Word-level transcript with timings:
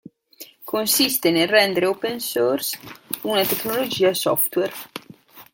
Consiste 0.65 1.29
nel 1.29 1.47
rendere 1.47 1.85
open 1.85 2.19
source 2.19 2.79
una 3.21 3.45
tecnologia 3.45 4.11
software. 4.15 4.73